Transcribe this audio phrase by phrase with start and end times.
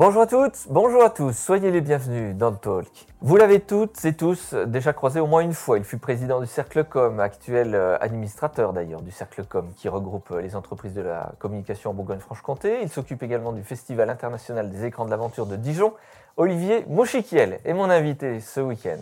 [0.00, 2.88] Bonjour à toutes, bonjour à tous, soyez les bienvenus dans le Talk.
[3.20, 5.76] Vous l'avez toutes et tous déjà croisé au moins une fois.
[5.76, 10.30] Il fut président du Cercle Com, actuel euh, administrateur d'ailleurs du Cercle Com, qui regroupe
[10.30, 12.78] euh, les entreprises de la communication en Bourgogne-Franche-Comté.
[12.80, 15.92] Il s'occupe également du Festival international des écrans de l'aventure de Dijon.
[16.38, 18.96] Olivier Mouchiquiel est mon invité ce week-end.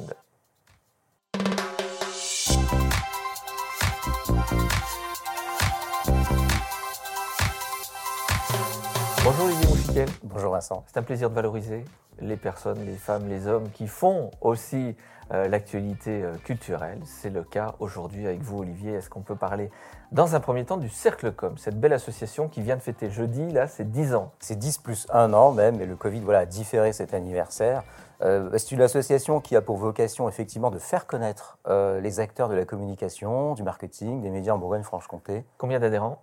[9.29, 10.09] Bonjour Olivier Mouchiquiel.
[10.25, 10.85] Bonjour Vincent.
[10.87, 11.85] C'est un plaisir de valoriser
[12.19, 14.97] les personnes, les femmes, les hommes qui font aussi
[15.33, 16.99] euh, l'actualité euh, culturelle.
[17.05, 18.95] C'est le cas aujourd'hui avec vous Olivier.
[18.95, 19.71] Est-ce qu'on peut parler
[20.13, 23.51] dans un premier temps du Cercle Com, cette belle association qui vient de fêter jeudi,
[23.51, 24.33] là c'est 10 ans?
[24.39, 27.83] C'est 10 plus 1 an même, et le Covid voilà, a différé cet anniversaire.
[28.23, 32.55] Euh, c'est une association qui a pour vocation effectivement de faire connaître les acteurs de
[32.55, 35.45] la communication, du marketing, des médias en Bourgogne-Franche-Comté.
[35.59, 36.19] Combien d'adhérents?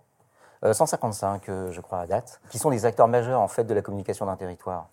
[0.62, 4.26] 155, je crois, à date, qui sont des acteurs majeurs en fait de la communication
[4.26, 4.88] d'un territoire.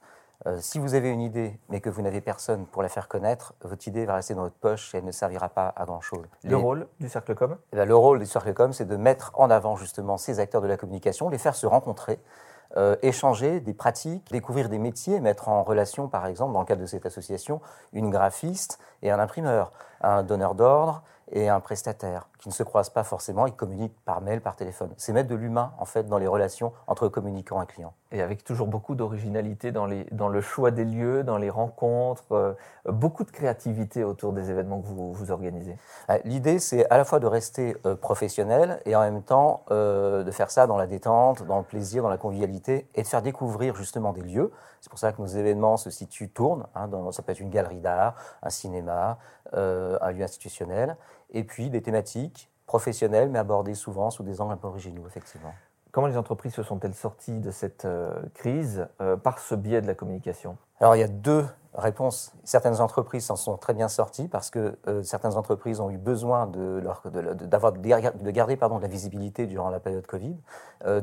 [0.46, 3.54] Euh, si vous avez une idée, mais que vous n'avez personne pour la faire connaître,
[3.62, 6.26] votre idée va rester dans votre poche et elle ne servira pas à grand-chose.
[6.44, 7.56] Le rôle du Cercle Com?
[7.72, 10.62] Eh ben, Le rôle du Cercle Com, c'est de mettre en avant justement ces acteurs
[10.62, 12.20] de la communication, les faire se rencontrer,
[12.76, 16.82] euh, échanger des pratiques, découvrir des métiers, mettre en relation, par exemple, dans le cadre
[16.82, 17.62] de cette association,
[17.94, 21.04] une graphiste et un imprimeur, un donneur d'ordre
[21.34, 24.94] et un prestataire qui ne se croisent pas forcément, ils communiquent par mail, par téléphone.
[24.98, 27.94] C'est mettre de l'humain en fait dans les relations entre communicants et clients.
[28.14, 32.54] Et avec toujours beaucoup d'originalité dans, le choix des lieux, dans les rencontres, euh,
[32.86, 35.76] beaucoup de créativité autour des événements que vous, organisez.
[36.12, 40.32] Euh, l'idée, c'est à la fois de rester euh, professionnel et en même temps de
[40.32, 43.76] faire ça dans la détente, dans le plaisir, dans la convivialité et de faire découvrir
[43.76, 44.52] justement des lieux.
[44.80, 46.68] C'est pour ça que nos événements se situent, tournent.
[46.76, 49.18] Hein, dans, ça peut être une galerie d'art, un cinéma,
[49.54, 50.98] un lieu institutionnel,
[51.32, 55.54] et puis des thématiques professionnels, mais abordés souvent sous des angles un peu originaux, effectivement.
[55.94, 59.86] Comment les entreprises se sont-elles sorties de cette euh, crise euh, par ce biais de
[59.86, 60.58] la communication?
[60.80, 62.34] Alors il y a deux réponses.
[62.44, 66.48] Certaines entreprises s'en sont très bien sorties parce que euh, certaines entreprises ont eu besoin
[66.48, 70.36] de, de, de, garder pardon, de la visibilité durant la période Covid.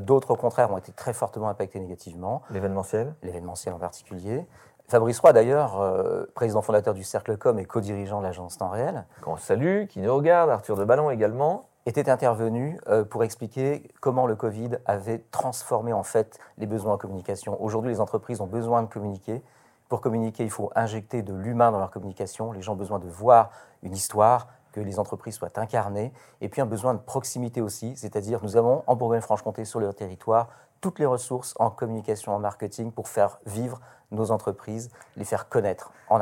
[0.01, 2.41] D'autres, au contraire, ont été très fortement impactées négativement.
[2.51, 3.15] L'événementiel?
[3.23, 4.45] L'événementiel en particulier.
[4.91, 9.05] Fabrice Roy, d'ailleurs, euh, président fondateur du Cercle Com et co-dirigeant de l'agence Temps Réel.
[9.21, 11.63] Qu'on salue, qui nous regarde, Arthur de Ballon également.
[11.85, 16.97] Était intervenu euh, pour expliquer comment le Covid avait transformé en fait les besoins en
[16.97, 17.61] communication.
[17.61, 19.41] Aujourd'hui, les entreprises ont besoin de communiquer.
[19.89, 22.51] Pour communiquer, il faut injecter de l'humain dans leur communication.
[22.51, 23.51] Les gens ont besoin de voir
[23.83, 28.39] une histoire, que les entreprises soient incarnées, et puis un besoin de proximité aussi, c'est-à-dire
[28.41, 30.47] nous avons en Bourgogne-Franche-Comté sur le territoire
[30.79, 35.91] toutes les ressources en communication, en marketing pour faire vivre nos entreprises, les faire connaître
[36.09, 36.19] en,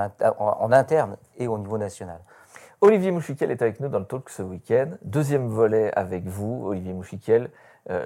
[0.71, 2.19] interne et au niveau national.
[2.81, 4.91] Olivier Mouchiquel est avec nous dans le talk ce week-end.
[5.03, 7.49] Deuxième volet avec vous, Olivier Mouchiquel,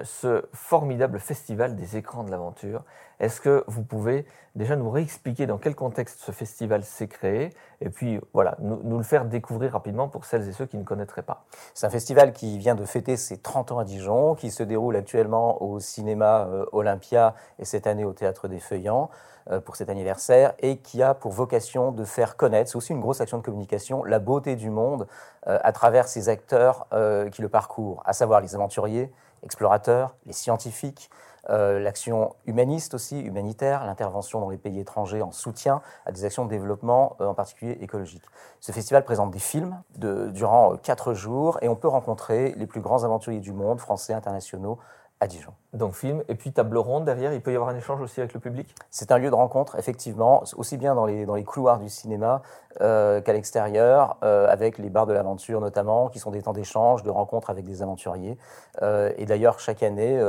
[0.02, 2.82] ce formidable festival des écrans de l'aventure.
[3.20, 7.50] Est-ce que vous pouvez déjà nous réexpliquer dans quel contexte ce festival s'est créé
[7.80, 11.22] et puis voilà, nous, le faire découvrir rapidement pour celles et ceux qui ne connaîtraient
[11.22, 11.44] pas?
[11.74, 14.96] C'est un festival qui vient de fêter ses 30 ans à Dijon, qui se déroule
[14.96, 19.10] actuellement au cinéma euh, Olympia et cette année au Théâtre des Feuillants.
[19.50, 23.00] Euh, pour cet anniversaire et qui a pour vocation de faire connaître, c'est aussi une
[23.00, 25.06] grosse action de communication, la beauté du monde
[25.48, 29.12] euh, à travers ces acteurs euh, qui le parcourent, à savoir les aventuriers,
[29.44, 31.10] explorateurs, les scientifiques,
[31.48, 36.50] l'action humaniste aussi, humanitaire, l'intervention dans les pays étrangers en soutien à des actions de
[36.50, 38.24] développement, en particulier écologiques.
[38.60, 43.04] Ce festival présente des films durant quatre jours et on peut rencontrer les plus grands
[43.04, 44.78] aventuriers du monde, français, internationaux,
[45.20, 45.52] à Dijon.
[45.74, 48.32] Donc film, et puis table ronde derrière, il peut y avoir un échange aussi avec
[48.32, 51.80] le public C'est un lieu de rencontre, effectivement, aussi bien dans les, dans les couloirs
[51.80, 52.42] du cinéma
[52.80, 57.02] euh, qu'à l'extérieur, euh, avec les bars de l'aventure notamment, qui sont des temps d'échange,
[57.02, 58.36] de rencontres avec des aventuriers.
[58.82, 60.20] Euh, et d'ailleurs, chaque année,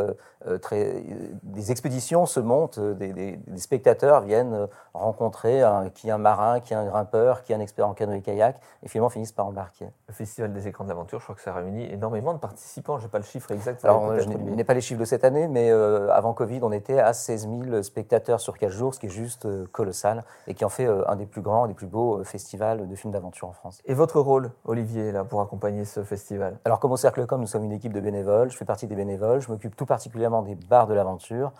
[0.61, 1.03] très,
[1.41, 6.73] des expéditions se montent, des, des, spectateurs viennent rencontrer un, qui est un marin, qui
[6.73, 9.87] est un grimpeur, qui est un expert en canoë-kayak, et finalement finissent par embarquer.
[10.07, 13.05] Le Festival des écrans de l'aventure, je crois que ça réunit énormément de participants, je
[13.05, 13.83] n'ai pas le chiffre exact.
[13.85, 16.99] Alors, je n'ai pas les chiffres de cette année, mais euh, avant Covid, on était
[16.99, 20.65] à 16 000 spectateurs sur 4 jours, ce qui est juste euh, colossal et qui
[20.65, 23.53] en fait euh, un des plus grands, des plus beaux festivals de films d'aventure en
[23.53, 23.81] France.
[23.85, 26.57] Et votre rôle, Olivier, là, pour accompagner ce festival?
[26.65, 28.49] Alors, comme au Cercle Com, nous sommes une équipe de bénévoles.
[28.49, 29.41] Je fais partie des bénévoles.
[29.41, 31.51] Je m'occupe tout particulièrement des bars de l'aventure.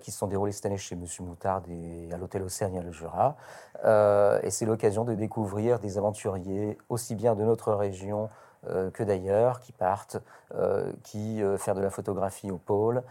[0.00, 3.34] qui se sont déroulés cette année chez Monsieur Moutard et à l'hôtel Océania le Jura.
[3.84, 8.28] et c'est l'occasion de découvrir des aventuriers, aussi bien de notre région
[8.68, 10.16] euh, que d'ailleurs, qui partent,
[10.54, 13.02] euh, qui euh, faire de la photographie au pôle,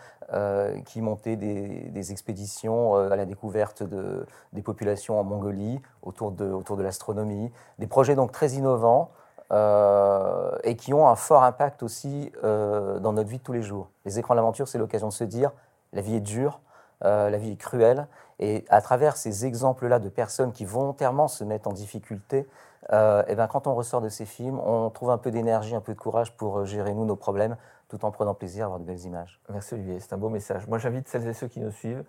[0.86, 6.77] qui montaient des, expéditions à la découverte de, des populations en Mongolie autour de, autour
[6.77, 9.12] de l'astronomie, des projets donc très innovants.
[9.51, 13.89] et qui ont un fort impact aussi dans notre vie de tous les jours.
[14.06, 15.51] Les écrans d'aventure, c'est l'occasion de se dire
[15.94, 16.59] la vie est dure,
[17.06, 18.07] la vie est cruelle.
[18.40, 22.48] Et à travers ces exemples-là de personnes qui volontairement se mettent en difficulté,
[22.92, 22.96] et
[23.28, 25.94] eh ben, quand on ressort de ces films, on trouve un peu d'énergie, un peu
[25.94, 27.56] de courage pour gérer nous nos problèmes,
[27.88, 29.40] tout en prenant plaisir à voir de belles images.
[29.50, 30.68] Merci Olivier, c'est un beau message.
[30.68, 32.04] Moi j'invite celles et ceux qui nous suivent,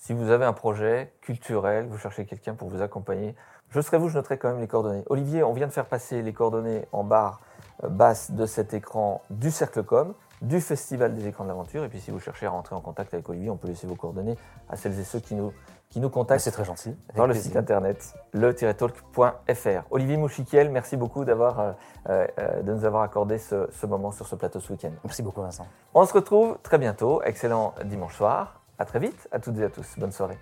[0.00, 3.34] si vous avez un projet culturel, vous cherchez quelqu'un pour vous accompagner,
[3.68, 5.04] je serai vous, je noterai quand même les coordonnées.
[5.10, 7.40] Olivier, on vient de faire passer les coordonnées en barre
[7.84, 11.84] euh, basse de cet écran du Cercle Com, du Festival des écrans de l'aventure.
[11.84, 13.94] Et puis si vous cherchez à rentrer en contact avec Olivier, on peut laisser vos
[13.94, 14.36] coordonnées
[14.68, 15.52] à celles et ceux qui nous,
[15.88, 16.42] qui nous contactent.
[16.42, 16.96] C'est très gentil.
[17.16, 19.82] Dans le site internet le-talk.fr.
[19.90, 21.72] Olivier Mouchiquiel, merci beaucoup d'avoir, euh,
[22.08, 24.92] euh, de nous avoir accordé ce, ce moment sur ce plateau ce week-end.
[25.04, 25.66] Merci beaucoup Vincent.
[25.94, 27.22] On se retrouve très bientôt.
[27.22, 28.60] Excellent dimanche soir.
[28.78, 29.98] À très vite, à toutes et à tous.
[29.98, 30.38] Bonne soirée.